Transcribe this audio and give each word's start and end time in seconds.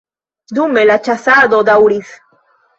Dume 0.57 0.85
la 0.87 0.95
ĉasado 1.09 1.63
daŭris. 1.71 2.19